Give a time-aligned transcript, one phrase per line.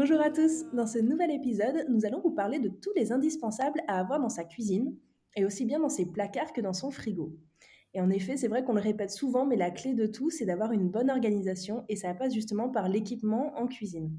[0.00, 3.82] Bonjour à tous, dans ce nouvel épisode, nous allons vous parler de tous les indispensables
[3.88, 4.94] à avoir dans sa cuisine,
[5.34, 7.36] et aussi bien dans ses placards que dans son frigo.
[7.94, 10.44] Et en effet, c'est vrai qu'on le répète souvent, mais la clé de tout, c'est
[10.44, 14.16] d'avoir une bonne organisation, et ça passe justement par l'équipement en cuisine.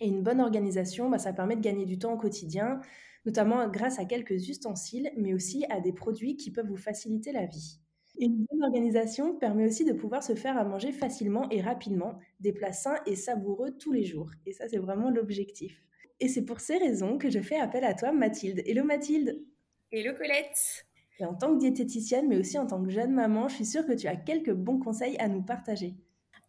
[0.00, 2.80] Et une bonne organisation, bah, ça permet de gagner du temps au quotidien,
[3.26, 7.44] notamment grâce à quelques ustensiles, mais aussi à des produits qui peuvent vous faciliter la
[7.44, 7.81] vie.
[8.18, 12.52] Une bonne organisation permet aussi de pouvoir se faire à manger facilement et rapidement des
[12.52, 14.30] plats sains et savoureux tous les jours.
[14.46, 15.82] Et ça, c'est vraiment l'objectif.
[16.20, 18.62] Et c'est pour ces raisons que je fais appel à toi, Mathilde.
[18.66, 19.42] Hello Mathilde
[19.90, 20.86] Hello Colette
[21.18, 23.86] Et en tant que diététicienne, mais aussi en tant que jeune maman, je suis sûre
[23.86, 25.96] que tu as quelques bons conseils à nous partager.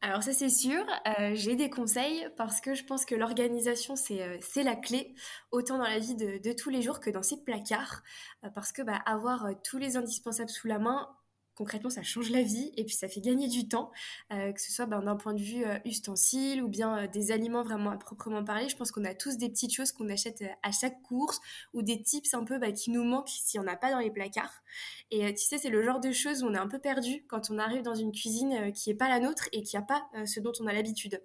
[0.02, 4.22] Alors ça c'est sûr, euh, j'ai des conseils parce que je pense que l'organisation c'est
[4.22, 5.16] euh, la clé,
[5.52, 8.04] autant dans la vie de, tous les jours que dans ses placards,
[8.44, 11.08] euh, parce que bah, avoir tous les indispensables sous la main,
[11.56, 13.92] concrètement, ça change la vie et puis ça fait gagner du temps,
[14.32, 17.32] euh, que ce soit ben, d'un point de vue euh, ustensile ou bien euh, des
[17.32, 18.70] aliments vraiment à proprement parler.
[18.70, 21.40] Je pense qu'on a tous des petites choses qu'on achète à chaque course
[21.74, 24.12] ou des tips un peu bah, qui nous manquent si on n'a pas dans les
[24.12, 24.64] placards.
[25.12, 27.50] Et tu sais, c'est le genre de choses où on est un peu perdu quand
[27.52, 30.40] on arrive dans une cuisine qui n'est pas la nôtre et qui n'a pas ce
[30.40, 31.22] dont on a l'habitude.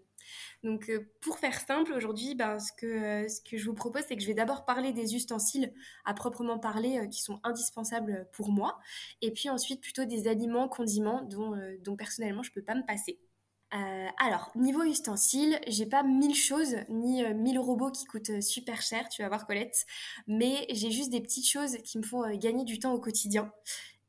[0.65, 4.03] Donc, euh, pour faire simple, aujourd'hui, ben, ce, que, euh, ce que je vous propose,
[4.09, 5.73] c'est que je vais d'abord parler des ustensiles
[6.05, 8.79] à proprement parler euh, qui sont indispensables pour moi,
[9.23, 13.21] et puis ensuite plutôt des aliments, condiments dont, personnellement je ne peux pas me passer.
[13.71, 19.23] alors, niveau ustensiles, j'ai pas mille choses ni mille robots qui coûtent super cher, tu
[19.23, 19.87] vas voir Colette,
[20.27, 23.53] mais j'ai juste des petites choses qui me font gagner du temps au quotidien.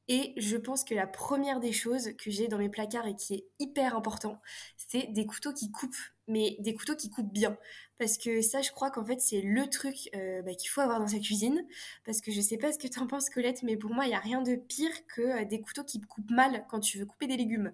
[0.10, 3.36] Et je pense que la première des choses que j'ai dans mes placards et qui
[3.36, 4.42] est hyper important,
[4.76, 5.96] c'est des couteaux qui coupent,
[6.30, 7.58] mais des couteaux qui coupent bien.
[7.98, 11.00] Parce que ça, je crois qu'en fait, c'est le truc euh, bah, qu'il faut avoir
[11.00, 11.66] dans sa cuisine.
[12.06, 14.10] Parce que je sais pas ce que tu en penses, Colette, mais pour moi, il
[14.10, 17.06] n'y a rien de pire que euh, des couteaux qui coupent mal quand tu veux
[17.06, 17.74] couper des légumes.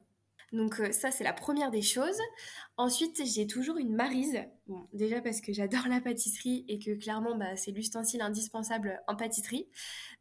[0.51, 2.17] Donc euh, ça, c'est la première des choses.
[2.77, 4.39] Ensuite, j'ai toujours une marise.
[4.67, 9.15] Bon, déjà parce que j'adore la pâtisserie et que clairement, bah, c'est l'ustensile indispensable en
[9.15, 9.67] pâtisserie.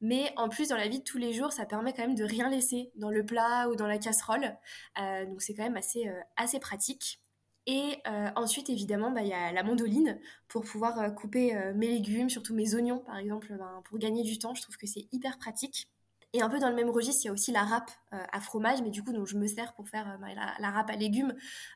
[0.00, 2.24] Mais en plus, dans la vie de tous les jours, ça permet quand même de
[2.24, 4.56] rien laisser dans le plat ou dans la casserole.
[4.96, 7.23] Donc c'est quand même assez, assez pratique.
[7.66, 8.02] Et
[8.36, 12.74] ensuite, évidemment, bah, il y a la mandoline pour pouvoir couper mes légumes, surtout mes
[12.74, 14.54] oignons, par exemple, ben, pour gagner du temps.
[14.54, 15.88] Je trouve que c'est hyper pratique.
[16.34, 18.40] Et un peu dans le même registre, il y a aussi la râpe euh, à
[18.40, 20.26] fromage, mais du coup, donc je me sers pour faire euh, bah,
[20.58, 21.32] la, râpe à légumes,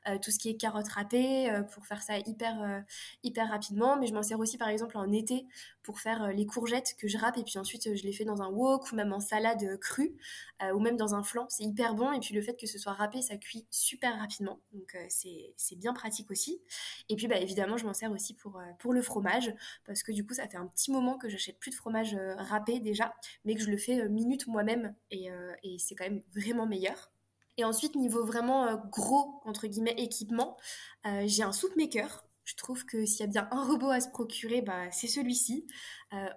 [0.08, 2.84] euh, tout ce qui est carottes râpées, pour faire ça hyper,
[3.22, 3.96] hyper rapidement.
[3.96, 5.46] Mais je m'en sers aussi, par exemple, en été
[5.84, 8.50] pour faire les courgettes que je râpe et puis ensuite je les fais dans un
[8.50, 10.14] wok ou même en salade crue
[10.74, 11.46] ou même dans un flan.
[11.48, 12.12] C'est hyper bon.
[12.12, 14.60] Et puis le fait que ce soit râpé, ça cuit super rapidement.
[14.72, 16.60] Donc c'est bien pratique aussi.
[17.08, 19.54] Et puis bah, évidemment, je m'en sers aussi pour, pour le fromage
[19.86, 22.80] parce que du coup, ça fait un petit moment que j'achète plus de fromage râpé
[22.80, 23.14] déjà,
[23.46, 27.12] mais que je le fais minute moi-même euh, et, c'est quand même vraiment meilleur.
[27.56, 30.56] Et ensuite, niveau vraiment euh, gros, entre guillemets, équipement,
[31.06, 32.24] euh, j'ai un soup maker.
[32.44, 35.66] Je trouve que s'il y a bien un robot à se procurer, bah, c'est celui-ci.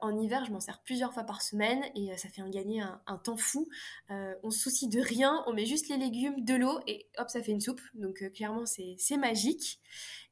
[0.02, 3.38] en hiver, je m'en sers plusieurs fois par semaine et ça fait gagner un, temps
[3.38, 3.66] fou.
[4.10, 7.42] on se soucie de rien, on met juste les légumes, de l'eau et hop, ça
[7.42, 7.80] fait une soupe.
[7.94, 9.80] Donc clairement, c'est magique.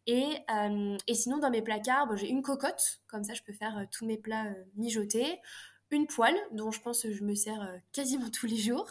[0.06, 0.44] Et,
[1.14, 4.54] sinon, dans mes placards, j'ai une cocotte, comme ça je peux faire tous mes plats
[4.76, 5.40] mijotés
[5.92, 8.90] une poêle dont je pense que je me sers euh, quasiment tous les jours,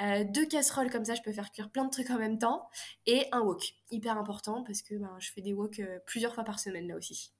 [0.00, 2.68] euh, deux casseroles comme ça je peux faire cuire plein de trucs en même temps
[3.06, 6.44] et un wok hyper important parce que ben, je fais des woks euh, plusieurs fois
[6.44, 7.32] par semaine là aussi.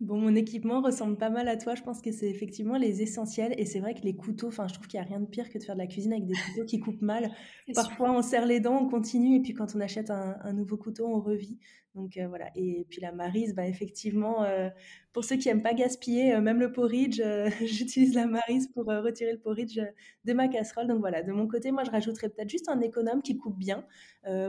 [0.00, 1.74] Bon, mon équipement ressemble pas mal à toi.
[1.74, 3.54] Je pense que c'est effectivement les essentiels.
[3.56, 5.48] Et c'est vrai que les couteaux, enfin, je trouve qu'il n'y a rien de pire
[5.48, 7.30] que de faire de la cuisine avec des couteaux qui coupent mal.
[7.74, 9.36] Parfois, on serre les dents, on continue.
[9.36, 11.58] Et puis, quand on achète un nouveau couteau, on revit.
[11.96, 12.50] Donc euh, voilà.
[12.54, 14.68] Et puis la marise, bah, effectivement, euh,
[15.14, 17.22] pour ceux qui aiment pas gaspiller, euh, même le porridge,
[17.64, 19.80] j'utilise la marise pour retirer le porridge
[20.24, 20.86] de ma casserole.
[20.86, 23.84] Donc voilà, de mon côté, moi je rajouterais peut-être juste un économe qui coupe bien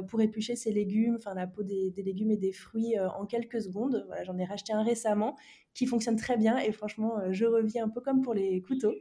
[0.10, 4.04] pour éplucher ses légumes, enfin la peau des, légumes et des fruits en quelques secondes.
[4.08, 5.37] Voilà, j'en ai racheté un récemment
[5.74, 8.96] qui fonctionne très bien et franchement, je revis un peu comme pour les couteaux.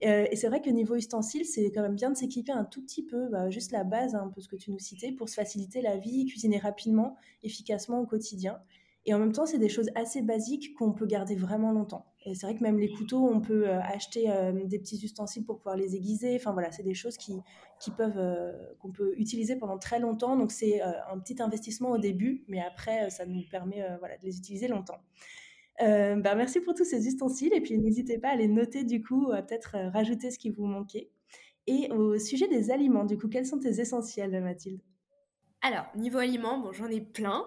[0.00, 3.04] et c'est vrai que niveau ustensile, c'est quand même bien de s'équiper un tout petit
[3.04, 5.34] peu, bah, juste la base, hein, un peu ce que tu nous citais, pour se
[5.34, 8.58] faciliter la vie, cuisiner rapidement efficacement au quotidien.
[9.04, 12.06] Et en même temps, c'est des choses assez basiques qu'on peut garder vraiment longtemps.
[12.24, 15.44] Et c'est vrai que même les couteaux, on peut euh, acheter euh, des petits ustensiles
[15.44, 16.36] pour pouvoir les aiguiser.
[16.36, 17.40] Enfin voilà, c'est des choses qui,
[17.80, 20.36] qui peuvent euh, qu'on peut utiliser pendant très longtemps.
[20.36, 24.38] Donc c'est un petit investissement au début, mais après, ça nous permet voilà, de les
[24.38, 24.98] utiliser longtemps.
[25.82, 29.30] Bah, merci pour tous ces ustensiles et puis n'hésitez pas à les noter du coup,
[29.32, 31.10] à peut-être rajouter ce qui vous manquait.
[31.66, 34.80] Et au sujet des aliments, du coup, quels sont tes essentiels, Mathilde?
[35.64, 37.46] Alors, niveau aliments, bon, j'en ai plein.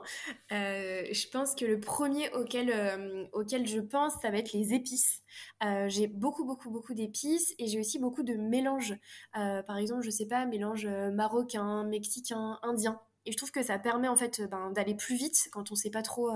[0.53, 4.73] Euh, je pense que le premier auquel, euh, auquel je pense, ça va être les
[4.73, 5.21] épices.
[5.65, 8.97] Euh, j'ai beaucoup, beaucoup, beaucoup d'épices et j'ai aussi beaucoup de mélanges.
[9.33, 13.01] par exemple, je sais pas, mélange marocain, mexicain, indien.
[13.25, 15.89] Et je trouve que ça permet en fait ben, d'aller plus vite quand on sait
[15.89, 16.31] pas trop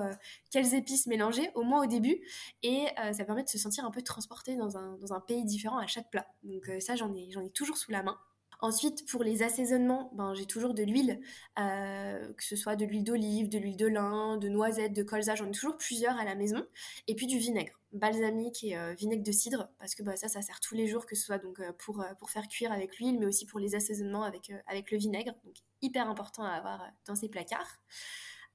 [0.52, 2.20] quelles épices mélanger, au moins au début.
[2.64, 6.10] Et ça permet de se sentir un peu transporté dans un, pays différent à chaque
[6.10, 6.26] plat.
[6.44, 8.18] Donc ça, j'en ai, j'en ai toujours sous la main.
[8.62, 11.22] Ensuite, pour les assaisonnements, ben, j'ai toujours de l'huile,
[11.58, 15.34] euh, que ce soit de l'huile d'olive, de l'huile de lin, de noisette, de colza,
[15.36, 16.66] j'en ai toujours plusieurs à la maison.
[17.08, 20.42] Et puis du vinaigre, balsamique et euh, vinaigre de cidre, parce que bah, ça, ça
[20.42, 23.28] sert tous les jours, que ce soit donc euh, pour, faire cuire avec l'huile, mais
[23.28, 24.52] aussi pour les assaisonnements avec,
[24.92, 25.34] le vinaigre.
[25.82, 27.82] Hyper important à avoir dans ces placards.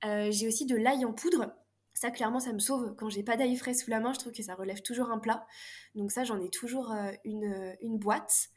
[0.03, 1.55] j'ai aussi de l'ail en poudre.
[1.95, 2.95] Ça, clairement, ça me sauve.
[2.97, 5.19] Quand j'ai pas d'ail frais sous la main, je trouve que ça relève toujours un
[5.19, 5.47] plat.
[5.95, 6.93] Donc ça, j'en ai toujours
[7.25, 8.49] une, une boîte.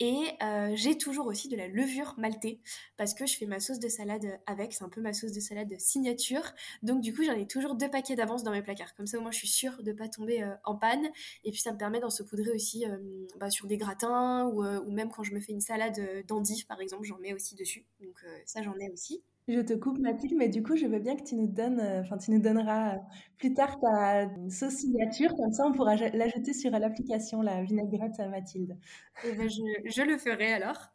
[0.00, 2.60] Et euh, j'ai toujours aussi de la levure maltée
[2.96, 5.40] parce que je fais ma sauce de salade avec, c'est un peu ma sauce de
[5.40, 6.42] salade signature.
[6.82, 8.94] Donc du coup, j'en ai toujours deux paquets d'avance dans mes placards.
[8.94, 11.08] Comme ça, au moins, je suis sûre de ne pas tomber euh, en panne.
[11.44, 12.96] Et puis, ça me permet d'en saupoudrer aussi euh,
[13.40, 16.80] bah, sur des gratins ou, ou, même quand je me fais une salade d'endives, par
[16.80, 17.84] exemple, j'en mets aussi dessus.
[18.00, 19.22] Donc ça, j'en ai aussi.
[19.48, 22.02] Je te coupe Mathilde, mais du coup, je veux bien que tu nous donnes, euh,
[22.02, 22.98] enfin, tu nous donneras euh,
[23.38, 28.28] plus tard ta sauce signature, comme ça on pourra l'ajouter sur l'application, la vinaigrette à
[28.28, 28.76] Mathilde.
[29.24, 30.92] Et eh ben, je, le ferai alors.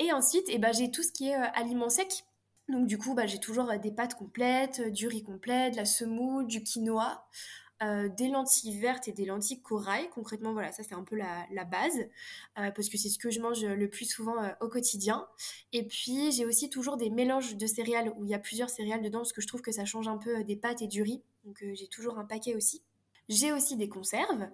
[0.00, 2.24] Et ensuite, et eh ben, j'ai tout ce qui est euh, aliments secs.
[2.68, 6.48] Donc du coup, bah, j'ai toujours des pâtes complètes, du riz complet, de la semoule,
[6.48, 7.28] du quinoa.
[7.82, 10.08] Euh, des lentilles vertes et des lentilles corail.
[10.14, 11.98] Concrètement, voilà, ça c'est un peu la, base,
[12.58, 15.26] euh, parce que c'est ce que je mange le plus souvent euh, au quotidien.
[15.74, 19.02] Et puis j'ai aussi toujours des mélanges de céréales où il y a plusieurs céréales
[19.02, 21.22] dedans, parce que je trouve que ça change un peu des pâtes et du riz.
[21.44, 22.82] Donc j'ai toujours un paquet aussi.
[23.28, 24.48] J'ai aussi des conserves,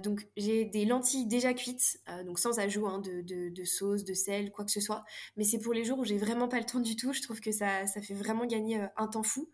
[0.00, 4.64] donc j'ai des lentilles déjà cuites, donc sans ajout hein, de, sauce, de sel, quoi
[4.64, 5.04] que ce soit.
[5.36, 7.12] Mais c'est pour les jours où j'ai vraiment pas le temps du tout.
[7.12, 9.48] Je trouve que ça, ça fait vraiment gagner un temps fou.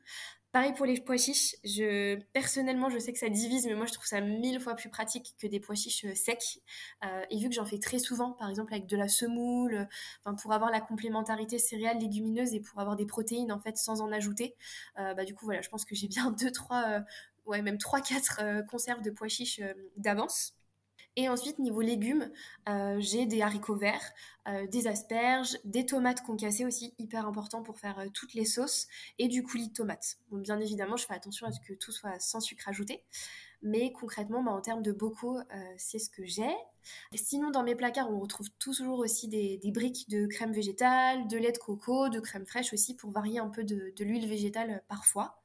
[0.52, 1.56] Pareil pour les pois chiches.
[1.64, 4.90] Je, personnellement, je sais que ça divise, mais moi, je trouve ça mille fois plus
[4.90, 6.60] pratique que des pois chiches euh, secs.
[7.04, 9.88] Euh, et vu que j'en fais très souvent, par exemple avec de la semoule,
[10.25, 14.02] enfin, pour avoir la complémentarité céréale légumineuse et pour avoir des protéines en fait sans
[14.02, 14.54] en ajouter,
[14.99, 17.00] euh, bah, du coup, voilà, je pense que j'ai bien deux, trois,
[17.46, 19.60] ouais, même trois, quatre conserves de pois chiches
[19.96, 20.54] d'avance.
[21.17, 22.31] Et ensuite, niveau légumes,
[22.70, 24.12] euh, j'ai des haricots verts,
[24.49, 28.87] euh, des asperges, des tomates concassées aussi, hyper important pour faire euh, toutes les sauces,
[29.19, 30.17] et du coulis de tomates.
[30.31, 33.05] Bon, bien évidemment, je fais attention à ce que tout soit sans sucre ajouté.
[33.61, 35.38] Mais concrètement, bah, en termes de bocaux,
[35.76, 36.50] c'est ce que j'ai.
[37.14, 41.53] Sinon, dans mes placards, on retrouve toujours aussi des, briques de crème végétale, de lait
[41.53, 45.41] de coco, de crème fraîche aussi, pour varier un peu de l'huile végétale parfois.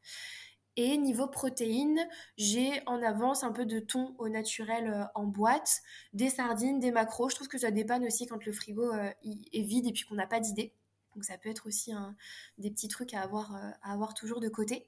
[0.80, 2.08] Et niveau protéines,
[2.38, 5.82] j'ai en avance un peu de thon au naturel euh, en boîte,
[6.14, 7.30] des sardines, des macros.
[7.30, 10.14] Je trouve que ça dépanne aussi quand le frigo euh, est vide et puis qu'on
[10.14, 10.76] n'a pas d'idée.
[11.16, 11.94] Donc ça peut être aussi
[12.60, 14.88] des petits trucs à avoir, euh, à avoir toujours de côté.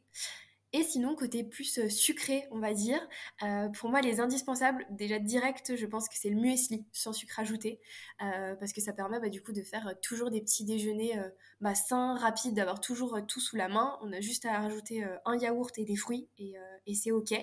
[0.71, 2.99] Et sinon, côté plus euh, sucré, on va dire,
[3.41, 7.39] euh, pour moi, les indispensables, déjà direct, je pense que c'est le muesli, sans sucre
[7.39, 7.79] ajouté,
[8.21, 11.19] euh, parce que ça permet bah, du coup de faire toujours des petits déjeuners
[11.59, 13.97] bah, sains, rapides, d'avoir toujours tout sous la main.
[14.03, 16.53] On a juste à rajouter un yaourt et des fruits, et,
[16.85, 17.33] et c'est OK.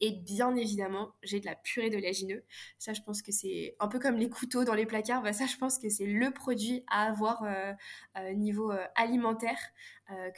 [0.00, 2.44] Et bien évidemment, j'ai de la purée d'oléagineux.
[2.78, 5.22] Ça, je pense que c'est un peu comme les couteaux dans les placards.
[5.22, 7.72] Bah, ça, je pense que c'est le produit à avoir euh,
[8.18, 9.58] euh niveau euh, alimentaire,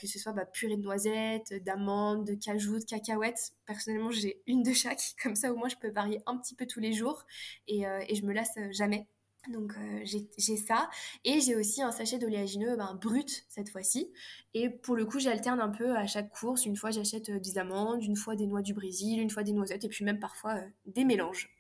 [0.01, 3.53] que ce soit bah, purée de noisettes, d'amandes, de cajou, de cacahuètes.
[3.67, 5.03] Personnellement, j'ai une de chaque.
[5.23, 7.27] Comme ça, au moins, je peux varier un petit peu tous les jours
[7.67, 7.85] et
[8.15, 9.07] je me lasse jamais.
[9.49, 10.91] Donc euh, j'ai ça.
[11.25, 14.13] Et j'ai aussi un sachet d'oléagineux ben, brut cette fois-ci.
[14.55, 16.67] Et pour le coup, j'alterne un peu à chaque course.
[16.67, 19.53] Une fois, j'achète euh, des amandes, une fois des noix du Brésil, une fois des
[19.53, 21.51] noisettes, et puis même parfois euh, des mélanges.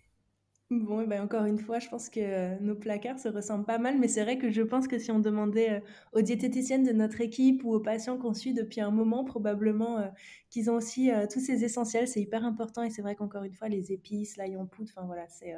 [0.70, 3.98] Bon, et ben encore une fois, je pense que nos placards se ressemblent pas mal,
[3.98, 5.82] mais c'est vrai que je pense que si on demandait
[6.12, 10.12] aux diététiciennes de notre équipe ou aux patients qu'on suit depuis un moment, probablement
[10.50, 12.82] qu'ils ont aussi tous ces essentiels, c'est hyper important.
[12.82, 15.54] Et c'est vrai qu'encore une fois, les épices, l'ail en poudre, enfin voilà, c'est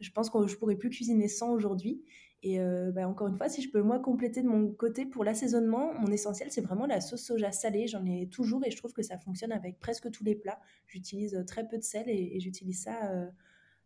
[0.00, 2.02] je pense que je pourrais plus cuisiner sans aujourd'hui.
[2.42, 5.24] Et euh, bah, encore une fois, si je peux moi compléter de mon côté pour
[5.24, 7.86] l'assaisonnement, mon essentiel c'est vraiment la sauce soja salée.
[7.86, 10.58] J'en ai toujours et je trouve que ça fonctionne avec presque tous les plats.
[10.86, 13.12] J'utilise euh, très peu de sel et, j'utilise ça.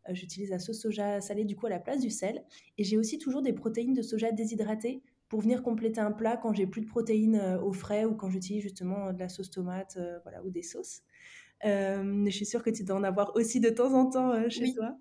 [0.08, 2.44] Euh, j'utilise la sauce soja salée du coup à la place du sel.
[2.78, 6.52] Et j'ai aussi toujours des protéines de soja déshydratées pour venir compléter un plat quand
[6.52, 10.44] j'ai plus de protéines au frais ou quand j'utilise justement de la sauce tomate voilà,
[10.44, 11.02] ou des sauces.
[11.64, 14.96] je suis sûre que tu dois en avoir aussi de temps en temps chez toi.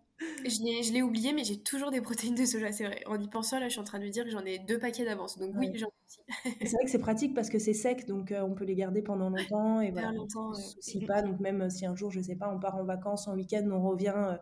[0.45, 3.03] Je l'ai oublié, mais j'ai toujours des protéines de soja, c'est vrai.
[3.05, 4.79] En y pensant, là, je suis en train de me dire que j'en ai deux
[4.79, 5.37] paquets d'avance.
[5.37, 6.19] Donc oui, j'en ai aussi.
[6.61, 9.01] c'est vrai que c'est pratique parce que c'est sec, donc euh, on peut les garder
[9.01, 9.81] pendant longtemps.
[9.81, 11.21] Et voilà, longtemps, ne soucie pas.
[11.21, 13.67] Donc même euh, si un jour, je sais pas, on part en vacances, en week-end,
[13.71, 14.35] on revient, euh,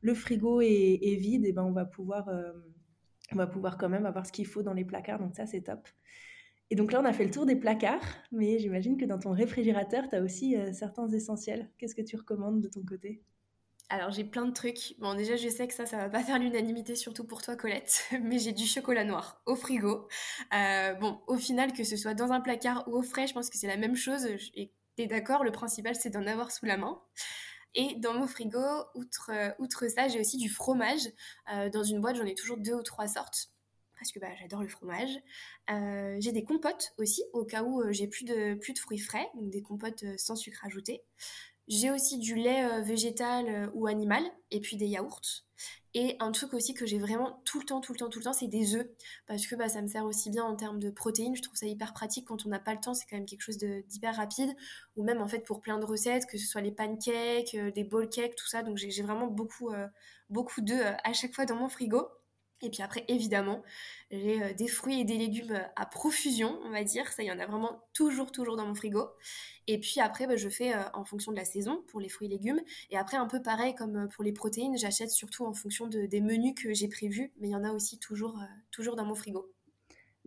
[0.00, 2.28] le frigo est, vide, et ben on va pouvoir,
[3.32, 5.18] on va pouvoir quand même avoir ce qu'il faut dans les placards.
[5.18, 5.88] Donc ça, c'est top.
[6.70, 9.32] Et donc là, on a fait le tour des placards, mais j'imagine que dans ton
[9.32, 11.68] réfrigérateur, tu as aussi certains essentiels.
[11.78, 13.22] Qu'est-ce que tu recommandes de ton côté?
[13.90, 14.94] Alors j'ai plein de trucs.
[14.98, 18.06] Bon déjà je sais que ça ça va pas faire l'unanimité surtout pour toi Colette,
[18.22, 20.08] mais j'ai du chocolat noir au frigo.
[20.54, 23.48] Euh, bon au final que ce soit dans un placard ou au frais, je pense
[23.48, 24.26] que c'est la même chose.
[24.54, 27.00] Et t'es d'accord, le principal c'est d'en avoir sous la main.
[27.74, 28.58] Et dans mon frigo,
[28.94, 31.08] outre, euh, outre ça, j'ai aussi du fromage.
[31.52, 33.50] Euh, dans une boîte, j'en ai toujours deux ou trois sortes
[33.98, 35.10] parce que bah, j'adore le fromage.
[36.20, 39.50] j'ai des compotes aussi, au cas où j'ai plus de, plus de fruits frais, donc
[39.50, 41.02] des compotes sans sucre ajouté.
[41.68, 45.44] J'ai aussi du lait euh, végétal euh, ou animal et puis des yaourts.
[45.94, 48.24] Et un truc aussi que j'ai vraiment tout le temps, tout le temps, tout le
[48.24, 48.86] temps, c'est des œufs.
[49.26, 51.34] Parce que bah, ça me sert aussi bien en termes de protéines.
[51.36, 52.94] Je trouve ça hyper pratique quand on n'a pas le temps.
[52.94, 54.50] C'est quand même quelque chose d'hyper rapide.
[54.96, 57.84] Ou même en fait pour plein de recettes, que ce soit les pancakes, euh, des
[57.84, 58.62] bowl cakes, tout ça.
[58.62, 59.70] Donc j'ai vraiment beaucoup,
[60.30, 62.06] beaucoup d'œufs à chaque fois dans mon frigo.
[62.62, 63.62] Et puis après, évidemment,
[64.10, 67.06] j'ai des fruits et des légumes à profusion, on va dire.
[67.12, 69.08] Ça, il y en a vraiment toujours, toujours dans mon frigo.
[69.68, 72.26] Et puis après, bah, je fais euh, en fonction de la saison pour les fruits
[72.26, 72.60] et légumes.
[72.90, 76.20] Et après, un peu pareil comme euh, pour les protéines, j'achète surtout en fonction des
[76.20, 77.32] menus que j'ai prévus.
[77.38, 79.52] Mais il y en a aussi toujours, euh, toujours dans mon frigo.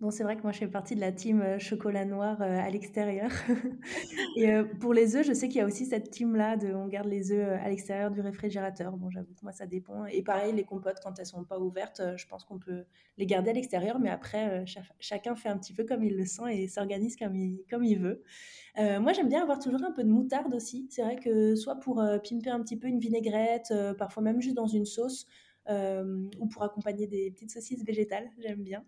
[0.01, 3.29] Bon, c'est vrai que moi, je fais partie de la team chocolat noir à l'extérieur.
[4.35, 7.07] et pour les œufs, je sais qu'il y a aussi cette team-là de on garde
[7.07, 8.97] les œufs à l'extérieur du réfrigérateur.
[8.97, 10.07] Bon, j'avoue que moi, ça dépend.
[10.07, 12.83] Et pareil, les compotes, quand elles sont pas ouvertes, je pense qu'on peut
[13.19, 13.99] les garder à l'extérieur.
[13.99, 14.65] Mais après,
[14.99, 17.99] chacun fait un petit peu comme il le sent et s'organise comme il, comme il
[17.99, 18.23] veut.
[18.77, 20.87] Euh, moi, j'aime bien avoir toujours un peu de moutarde aussi.
[20.89, 24.41] C'est vrai que soit pour euh, pimper un petit peu une vinaigrette, euh, parfois même
[24.41, 25.27] juste dans une sauce,
[25.69, 28.83] ou pour accompagner des petites saucisses végétales, j'aime bien.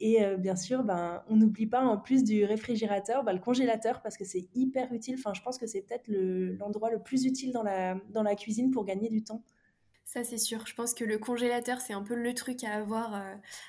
[0.00, 4.16] Et bien sûr, ben, on n'oublie pas en plus du réfrigérateur, ben, le congélateur, parce
[4.16, 5.16] que c'est hyper utile.
[5.18, 9.10] Enfin, je pense que c'est peut-être l'endroit le, plus utile dans la, cuisine pour gagner
[9.10, 9.42] du temps.
[10.06, 10.66] Ça, c'est sûr.
[10.66, 13.22] Je pense que le congélateur, c'est un peu le truc à avoir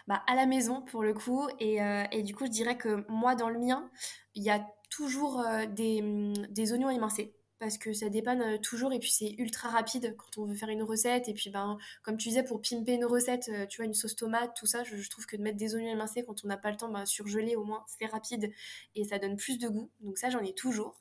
[0.08, 1.48] bah, à la maison pour le coup.
[1.60, 1.80] Et,
[2.12, 3.90] et, du coup, je dirais que moi, dans le mien,
[4.34, 8.58] il y a toujours euh, des, hum, des, oignons émincés parce que ça dépanne euh,
[8.58, 11.78] toujours et puis c'est ultra rapide quand on veut faire une recette et puis ben
[12.02, 14.84] comme tu disais pour pimper une recette euh, tu vois une sauce tomate tout ça
[14.84, 17.06] je, trouve que de mettre des oignons émincés quand on n'a pas le temps ben,
[17.06, 18.52] surgeler au moins c'est rapide
[18.96, 20.98] et ça donne plus de goût donc ça j'en ai toujours.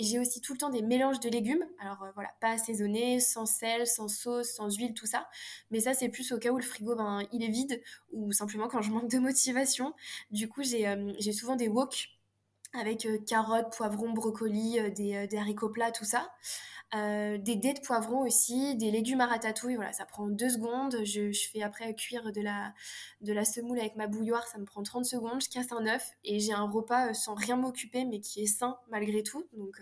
[0.00, 3.46] Et j'ai aussi tout le temps des mélanges de légumes alors voilà pas assaisonnés sans
[3.46, 5.28] sel sans sauce sans huile tout ça
[5.72, 8.68] mais ça c'est plus au cas où le frigo ben il est vide ou simplement
[8.68, 9.94] quand je manque de motivation.
[10.30, 12.17] Du coup j'ai souvent des wok
[12.78, 16.30] avec euh, carottes, poivrons, brocolis, euh, des, euh, des, haricots plats, tout ça.
[16.94, 21.04] des dés de poivrons aussi, des légumes à ratatouille, voilà, ça prend deux secondes.
[21.04, 22.72] Je, fais après cuire de la,
[23.20, 25.42] de la semoule avec ma bouilloire, ça me prend 30 secondes.
[25.42, 28.78] Je casse un œuf et j'ai un repas sans rien m'occuper, mais qui est sain
[28.88, 29.46] malgré tout.
[29.52, 29.80] Donc,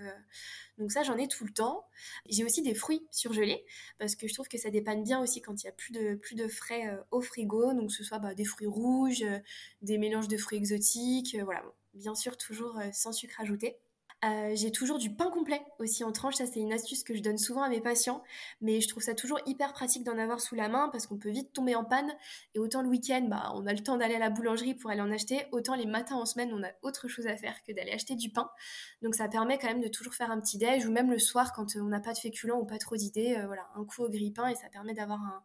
[0.79, 1.87] donc ça, j'en ai tout le temps.
[2.29, 3.65] J'ai aussi des fruits surgelés,
[3.99, 6.17] parce que je trouve que ça dépanne bien aussi quand il y a plus de,
[6.17, 7.73] plus de frais au frigo.
[7.73, 9.25] Donc ce soit bah, des fruits rouges,
[9.83, 11.63] des mélanges de fruits exotiques, voilà
[11.97, 13.79] bien sûr toujours euh, sans sucre ajouté.
[14.25, 17.21] Euh, j'ai toujours du pain complet aussi en tranche, ça c'est une astuce que je
[17.21, 18.25] donne souvent à mes patients,
[18.63, 21.29] mais je trouve ça toujours hyper pratique d'en avoir sous la main parce qu'on peut
[21.29, 22.11] vite tomber en panne
[22.55, 25.03] et autant le week-end, bah, on a le temps d'aller à la boulangerie pour aller
[25.03, 27.93] en acheter, autant les matins en semaine on a autre chose à faire que d'aller
[27.93, 28.51] acheter du pain.
[29.03, 31.53] Donc ça permet quand même de toujours faire un petit déj ou même le soir
[31.53, 34.09] quand on n'a pas de féculent ou pas trop d'idées, euh, voilà, un coup au
[34.09, 35.45] grille-pain et ça permet d'avoir un,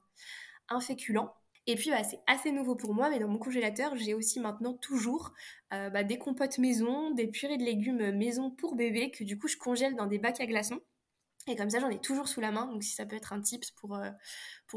[0.70, 1.30] un féculent.
[1.68, 4.74] Et puis, bah, c'est assez nouveau pour moi, mais dans mon congélateur, j'ai aussi maintenant
[4.74, 5.34] toujours
[5.74, 9.48] euh, bah, des compotes maison, des purées de légumes maison pour bébé, que du coup,
[9.48, 10.82] je congèle dans des bacs à glaçons.
[11.48, 12.68] Et comme ça, j'en ai toujours sous la main.
[12.68, 14.10] Donc, si ça peut être un tips pour, euh,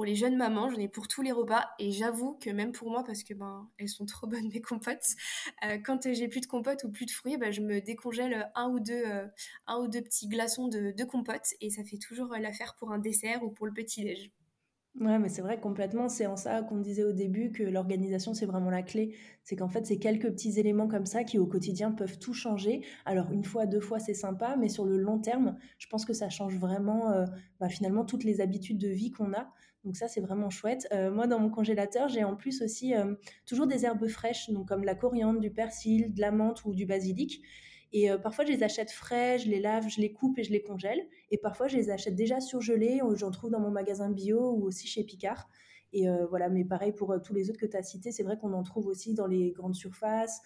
[0.05, 1.67] les jeunes mamans, j'en ai pour tous les repas.
[1.79, 5.17] Et j'avoue que même pour moi, parce que ben, elles sont trop bonnes, mes compotes,
[5.65, 8.69] euh, quand j'ai plus de compotes ou plus de fruits, ben, je me décongèle un
[8.69, 9.05] ou deux,
[9.67, 11.55] un deux petits glaçons de, de compotes.
[11.61, 14.31] Et ça fait toujours l'affaire pour un dessert ou pour le petit-déj.
[15.01, 18.47] Ouais, mais c'est vrai complètement, c'est en ça qu'on disait au début que l'organisation, c'est
[18.47, 19.17] vraiment la clé.
[19.43, 22.81] C'est qu'en fait, c'est quelques petits éléments comme ça qui, au quotidien, peuvent tout changer.
[23.05, 26.13] Alors, une fois, deux fois, c'est sympa, mais sur le long terme, je pense que
[26.13, 27.25] ça change vraiment, euh,
[27.59, 29.51] bah, finalement, toutes les habitudes de vie qu'on a.
[29.83, 30.87] Donc ça, c'est vraiment chouette.
[30.93, 34.69] Euh, moi, dans mon congélateur, j'ai en plus aussi euh, toujours des herbes fraîches, donc
[34.69, 37.43] comme la coriandre, du persil, de la menthe ou du basilic.
[37.95, 40.51] Et euh, parfois, je les achète frais, je les lave, je les coupe et je
[40.51, 41.07] les congèle.
[41.31, 43.01] Et parfois, je les achète déjà surgelés.
[43.15, 45.49] J'en trouve dans mon magasin bio ou aussi chez Picard.
[45.93, 48.25] Et euh, voilà, mais pareil pour euh, tous les autres que tu as cités, c'est
[48.25, 50.43] vrai qu'on en trouve aussi dans les grandes surfaces,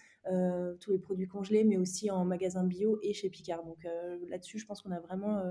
[0.79, 3.63] tous les produits congelés, mais aussi en magasin bio et chez Picard.
[3.63, 3.87] Donc
[4.27, 5.41] là-dessus, je pense qu'on a vraiment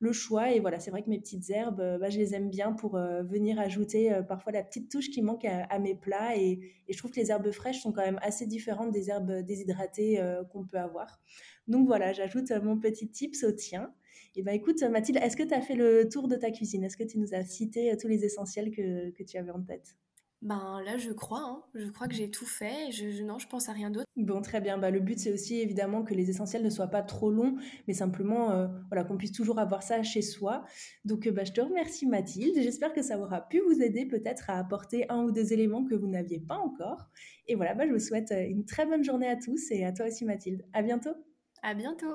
[0.00, 0.52] le choix.
[0.52, 3.58] Et voilà, c'est vrai que mes petites herbes, bah, je les aime bien pour venir
[3.58, 6.36] ajouter parfois la petite touche qui manque à, mes plats.
[6.36, 10.22] Et, je trouve que les herbes fraîches sont quand même assez différentes des herbes déshydratées
[10.52, 11.20] qu'on peut avoir.
[11.66, 13.92] Donc voilà, j'ajoute mon petit tips au tien.
[14.36, 16.84] Et ben écoute, Mathilde, est-ce que tu as fait le tour de ta cuisine?
[16.84, 19.96] Est-ce que tu nous as cité tous les essentiels que, que tu avais en tête?
[20.40, 21.62] Ben là, je crois, hein.
[21.74, 22.92] je crois que j'ai tout fait.
[22.92, 24.06] Je, non, je pense à rien d'autre.
[24.16, 24.78] Bon, très bien.
[24.78, 27.56] Bah, le but, c'est aussi évidemment que les essentiels ne soient pas trop longs,
[27.88, 30.64] mais simplement euh, voilà, qu'on puisse toujours avoir ça chez soi.
[31.04, 32.54] Donc, euh, bah, je te remercie, Mathilde.
[32.62, 35.96] J'espère que ça aura pu vous aider peut-être à apporter un ou deux éléments que
[35.96, 37.08] vous n'aviez pas encore.
[37.48, 39.92] Et voilà, bah, je vous souhaite euh, une très bonne journée à tous et à
[39.92, 40.64] toi aussi, Mathilde.
[40.72, 41.14] À bientôt.
[41.62, 42.14] À bientôt.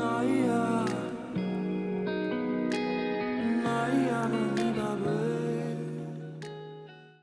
[0.00, 0.86] Naya.
[3.64, 4.49] Naya.